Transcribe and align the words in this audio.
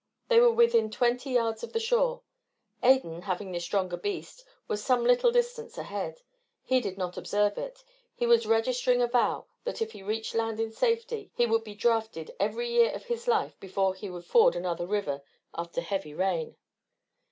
They 0.29 0.39
were 0.39 0.49
within 0.51 0.89
twenty 0.89 1.29
yards 1.29 1.61
of 1.63 1.73
the 1.73 1.79
shore. 1.79 2.23
Adan, 2.81 3.21
having 3.21 3.51
the 3.51 3.59
stronger 3.59 3.97
beast, 3.97 4.43
was 4.67 4.83
some 4.83 5.03
little 5.03 5.31
distance 5.31 5.77
ahead. 5.77 6.23
He 6.63 6.81
did 6.81 6.97
not 6.97 7.17
observe 7.17 7.55
it. 7.59 7.83
He 8.15 8.25
was 8.25 8.47
registering 8.47 9.03
a 9.03 9.05
vow 9.05 9.45
that 9.63 9.79
if 9.79 9.91
he 9.91 10.01
reached 10.01 10.33
land 10.33 10.59
in 10.59 10.71
safety 10.71 11.29
he 11.35 11.45
would 11.45 11.63
be 11.63 11.75
drafted 11.75 12.31
every 12.39 12.71
year 12.71 12.89
of 12.93 13.05
his 13.05 13.27
life 13.27 13.59
before 13.59 13.93
he 13.93 14.09
would 14.09 14.25
ford 14.25 14.55
another 14.55 14.87
river 14.87 15.21
after 15.53 15.81
heavy 15.81 16.15
rain. 16.15 16.55